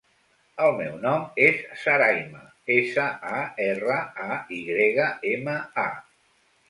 [0.67, 2.41] El meu nom és Sarayma:
[2.77, 3.05] essa,
[3.35, 3.99] a, erra,
[4.33, 5.89] a, i grega, ema, a.